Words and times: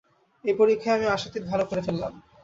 এই 0.43 0.55
পরীক্ষায় 0.59 0.95
আমি 0.97 1.07
আশাতীত 1.07 1.43
ভালো 1.51 1.63
করে 1.65 1.81
ফেললাম। 1.81 2.13